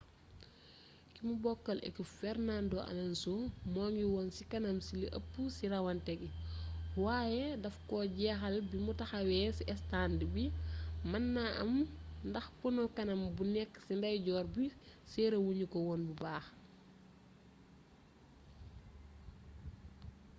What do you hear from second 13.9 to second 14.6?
ndeyjoor